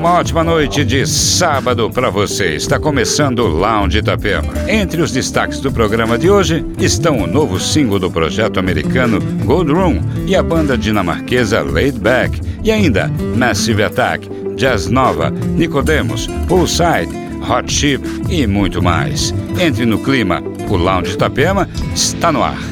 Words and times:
uma 0.00 0.14
ótima 0.14 0.42
noite 0.42 0.82
de 0.82 1.06
sábado 1.06 1.90
para 1.90 2.08
você. 2.08 2.54
Está 2.54 2.80
começando 2.80 3.40
o 3.40 3.48
Lounge 3.48 3.98
Itapema. 3.98 4.50
Entre 4.66 5.02
os 5.02 5.12
destaques 5.12 5.60
do 5.60 5.70
programa 5.70 6.16
de 6.16 6.30
hoje 6.30 6.64
estão 6.78 7.18
o 7.18 7.26
novo 7.26 7.60
single 7.60 7.98
do 7.98 8.10
projeto 8.10 8.58
americano 8.58 9.20
Gold 9.44 9.70
Room 9.70 10.00
e 10.26 10.34
a 10.34 10.42
banda 10.42 10.78
dinamarquesa 10.78 11.60
Laid 11.60 11.98
Back, 11.98 12.40
e 12.64 12.70
ainda 12.70 13.10
Massive 13.36 13.82
Attack, 13.82 14.26
Jazz 14.56 14.86
Nova, 14.86 15.30
Nicodemos, 15.30 16.26
Poolside, 16.48 17.10
Hot 17.46 17.70
Chip 17.70 18.02
e 18.30 18.46
muito 18.46 18.82
mais. 18.82 19.34
Entre 19.60 19.84
no 19.84 19.98
clima, 19.98 20.42
o 20.70 20.76
Lounge 20.76 21.12
Itapema 21.12 21.68
está 21.94 22.32
no 22.32 22.42
ar. 22.42 22.69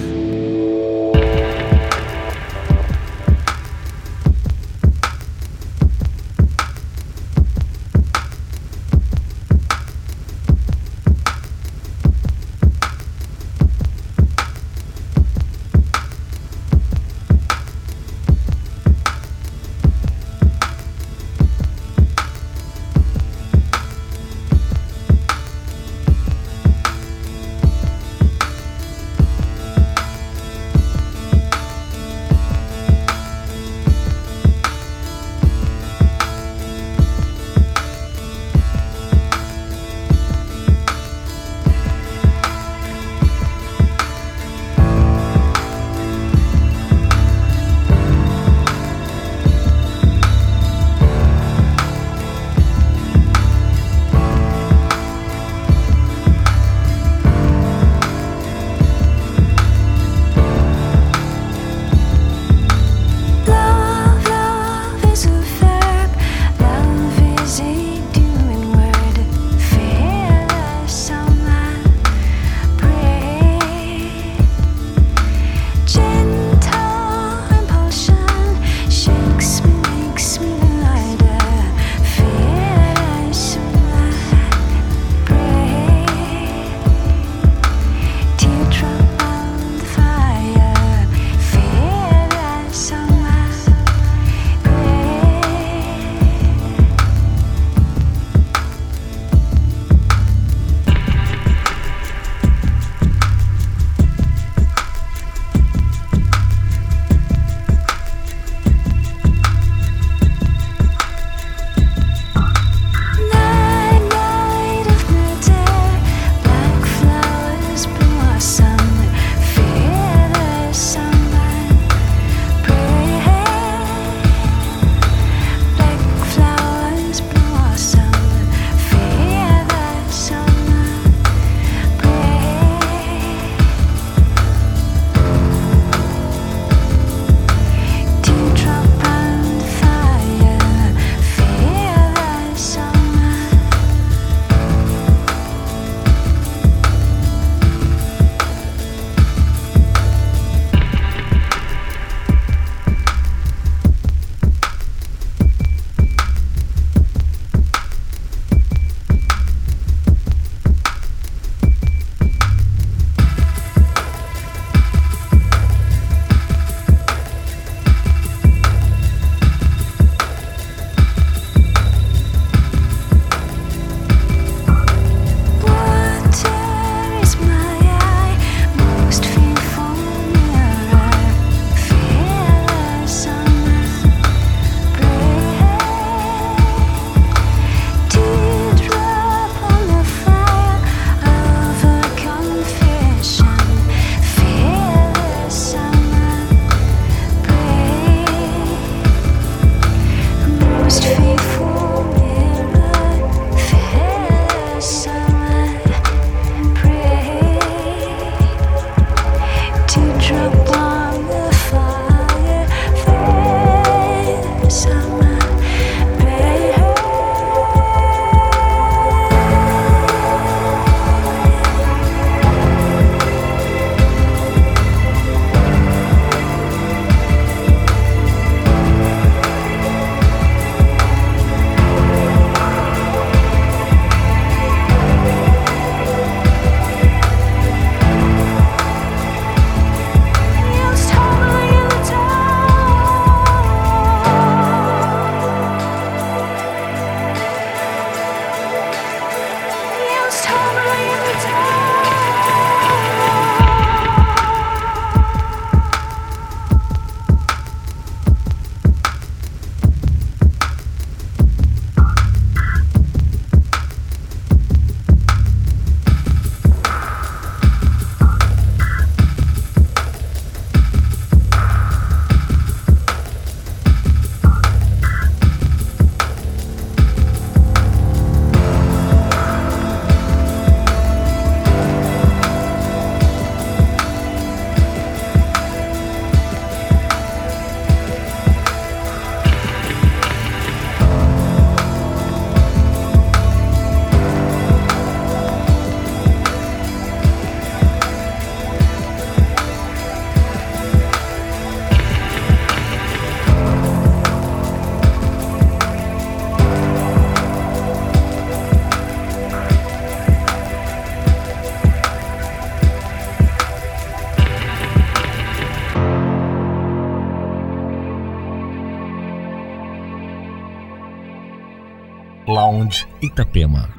Lounge 322.88 323.06
Itapema. 323.20 323.98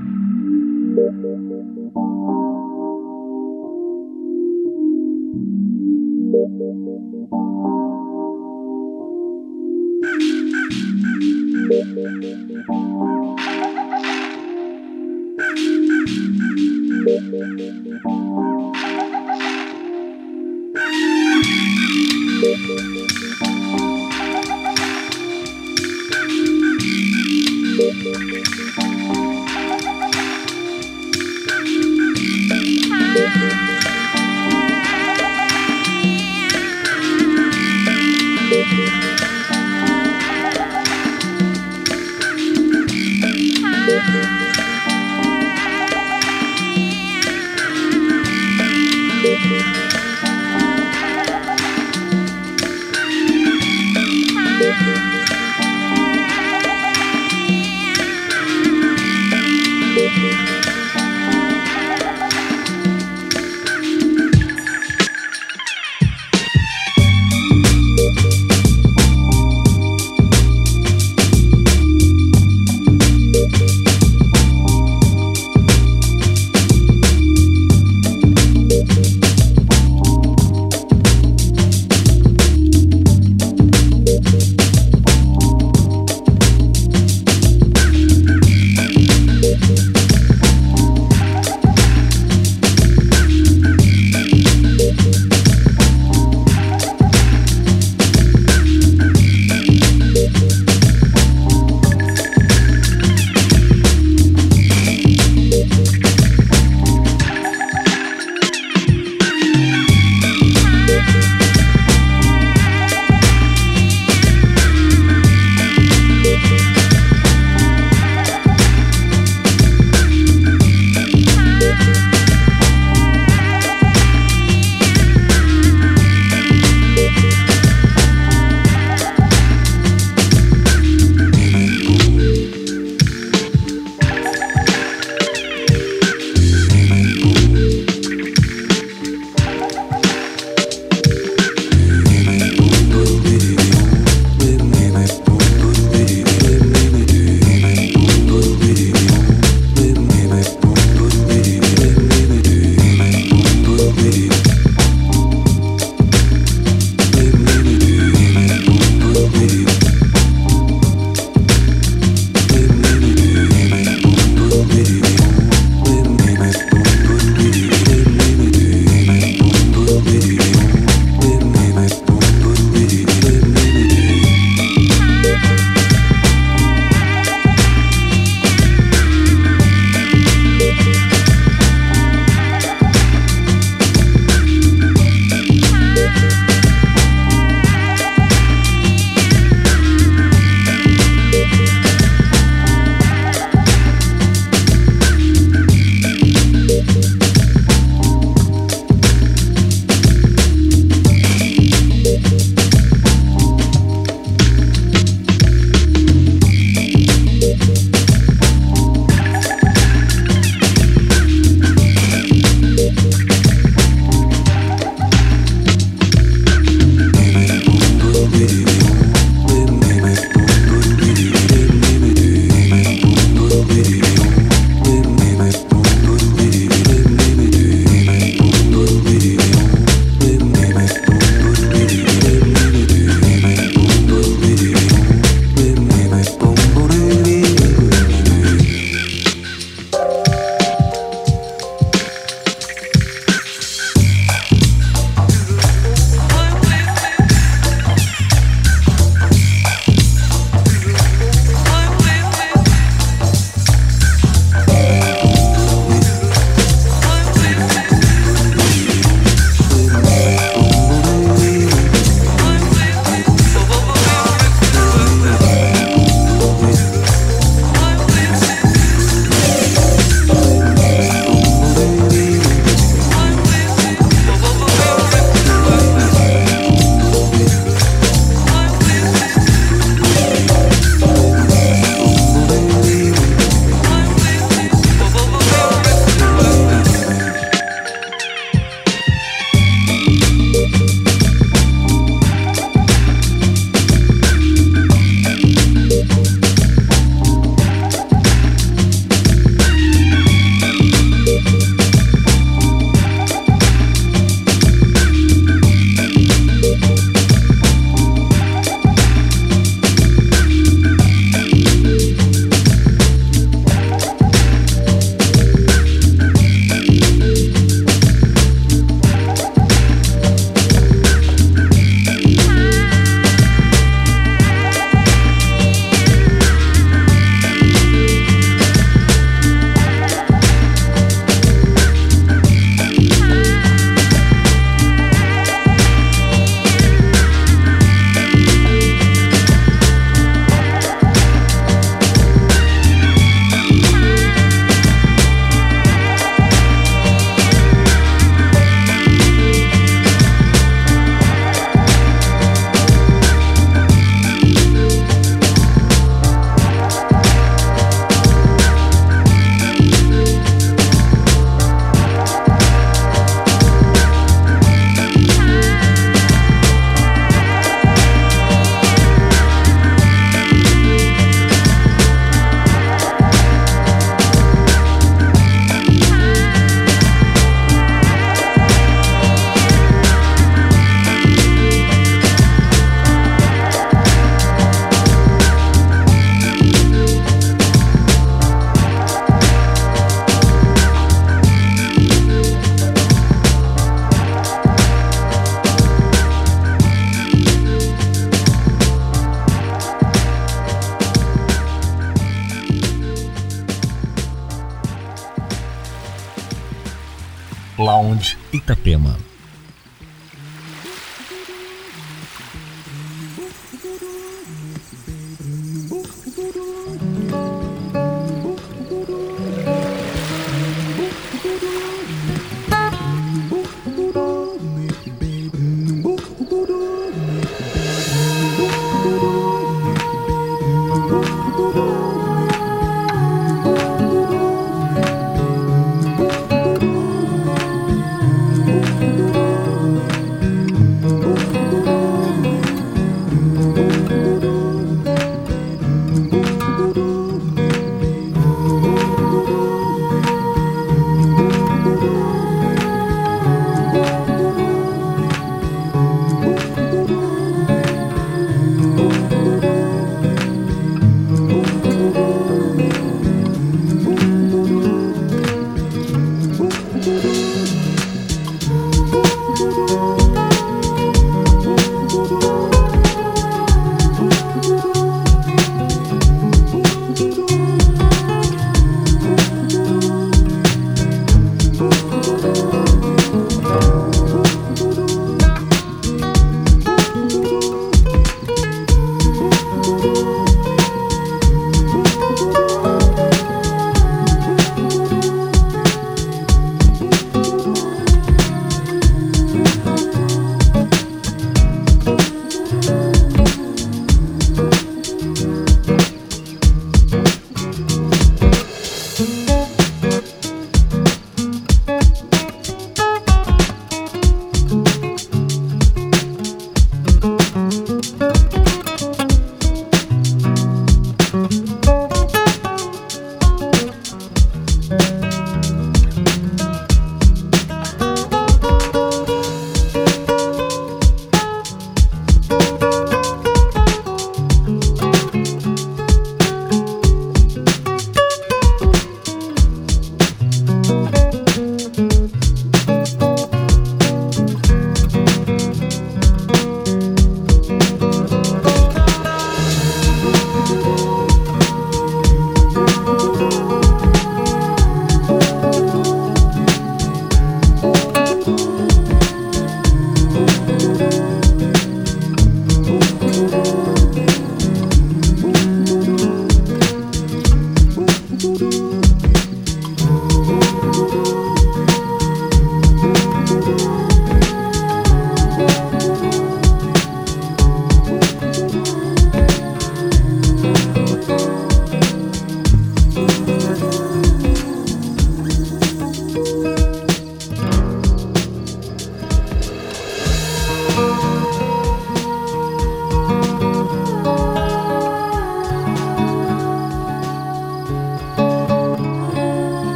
Lounge 407.79 408.37
Itapema. 408.51 409.28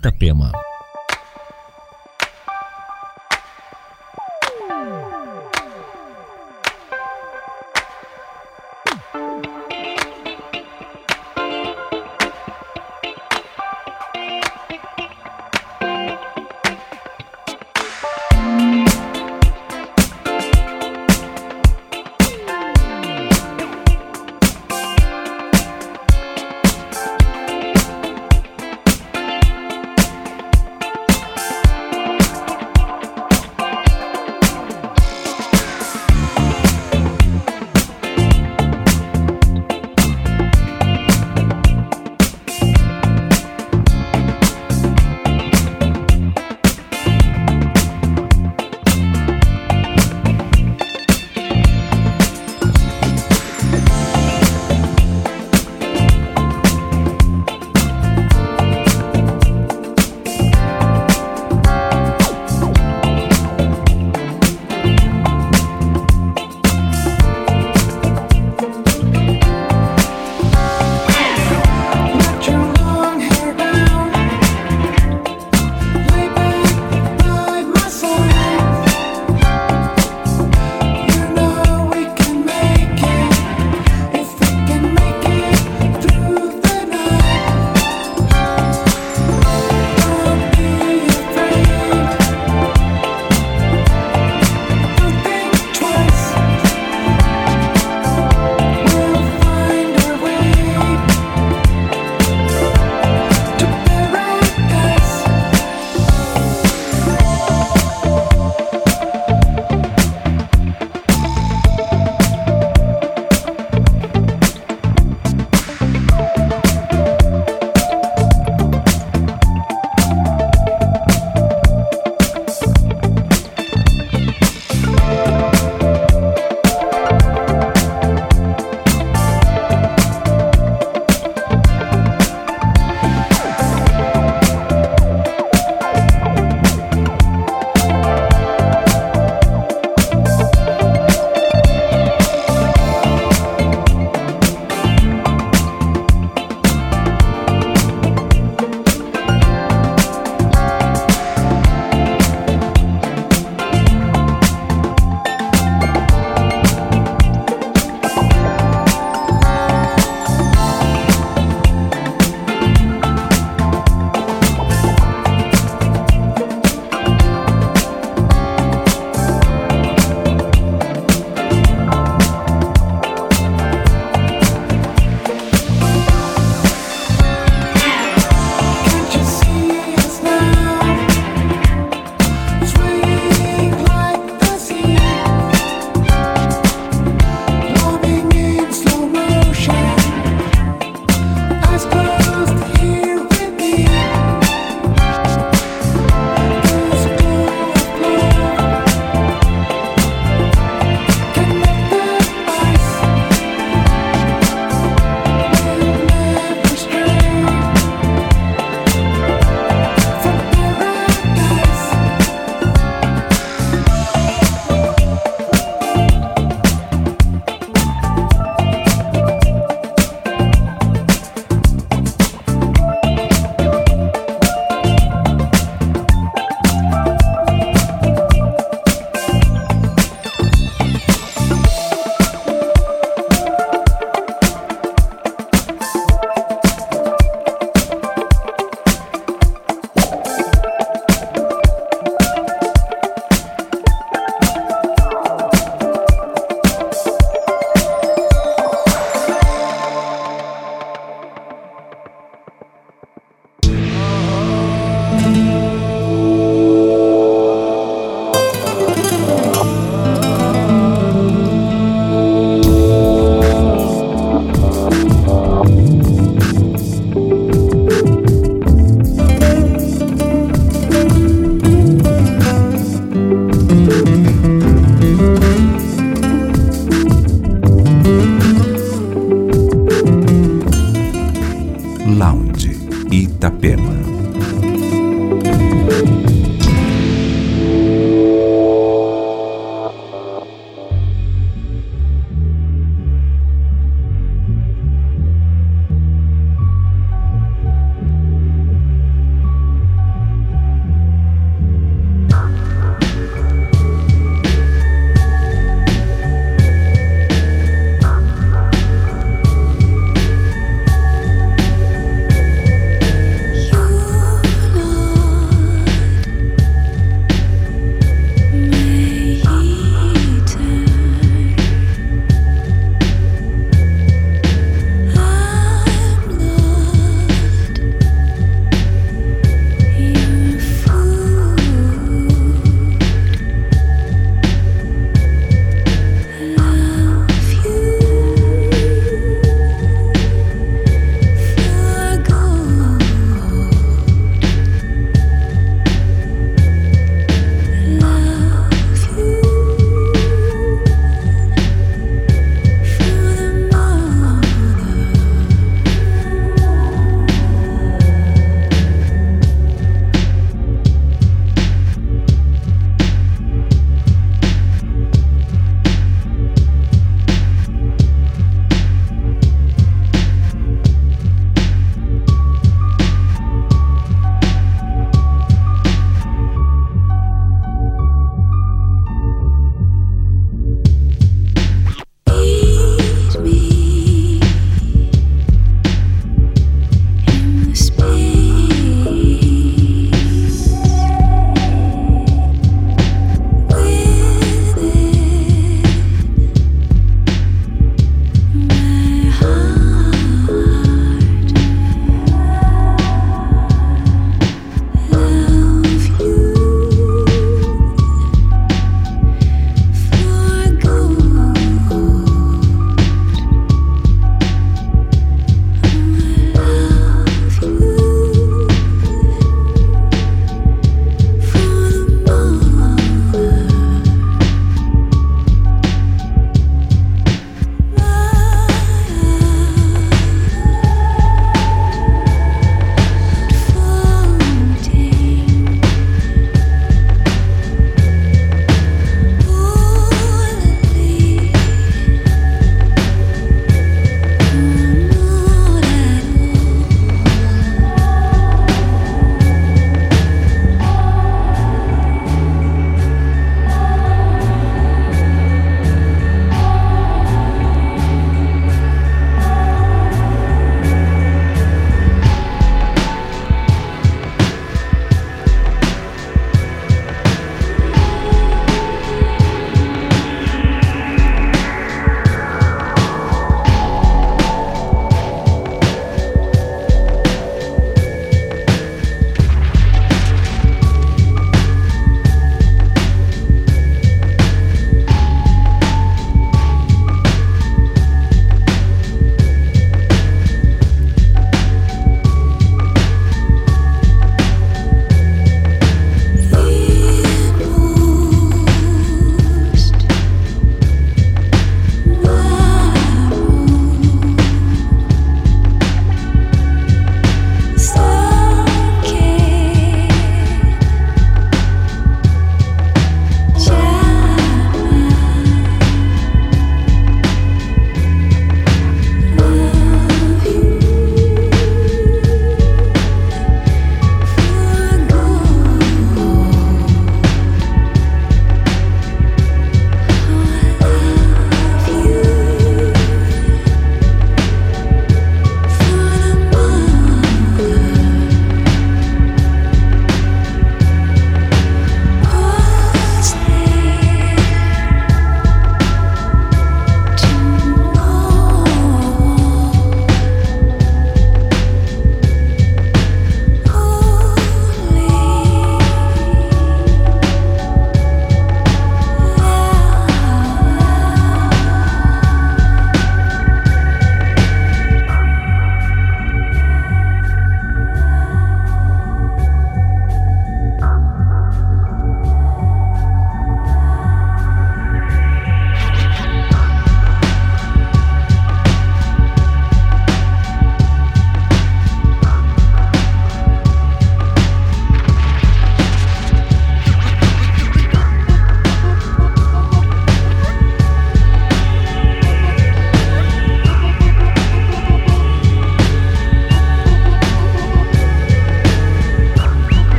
Itapema. 0.00 0.50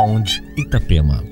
Lounge 0.00 0.42
Itapema. 0.56 1.29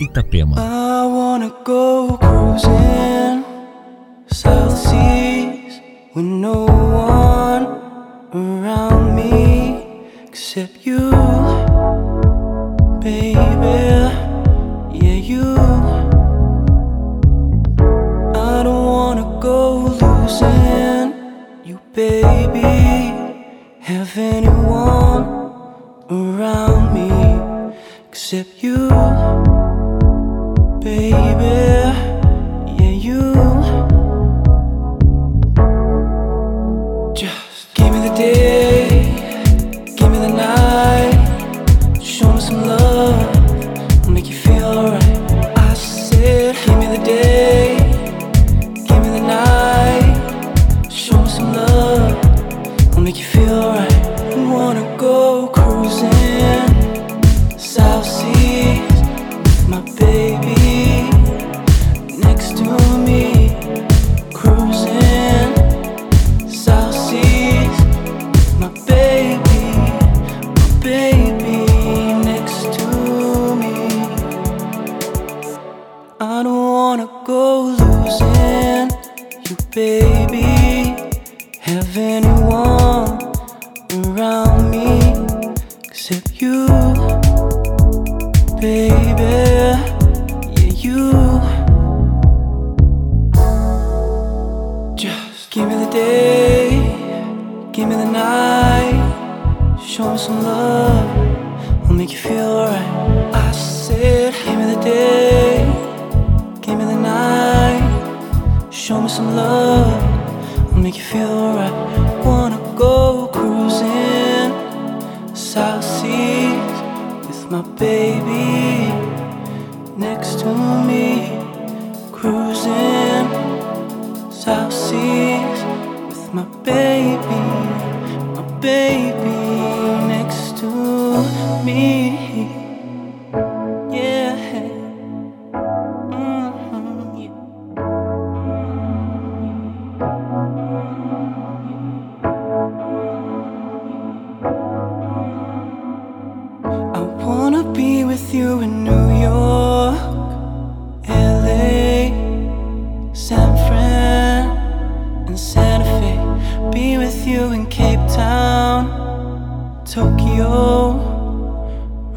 Itapema. 0.00 0.56
I 0.56 1.06
wanna 1.06 1.50
go 1.64 2.16
cruising. 2.16 2.99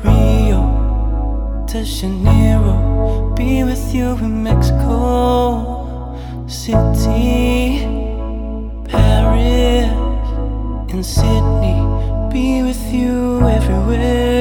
Rio 0.03 0.61
de 1.67 1.83
Janeiro, 1.83 3.33
be 3.35 3.63
with 3.63 3.93
you 3.93 4.15
in 4.17 4.43
Mexico 4.43 5.85
City, 6.47 7.85
Paris, 8.89 9.91
and 10.91 11.05
Sydney, 11.05 11.79
be 12.31 12.63
with 12.63 12.93
you 12.93 13.47
everywhere. 13.47 14.32